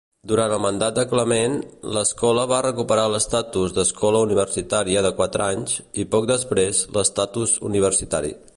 [0.29, 1.57] Durant el mandat de Clement,
[1.97, 8.39] l'escola va recuperar l'estatus d'escola universitària de quatre anys i, poc després, l'estatus universitari.